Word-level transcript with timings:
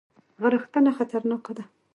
غرختنه 0.41 0.91
خطرناکه 0.97 1.51
ده؟ 1.57 1.63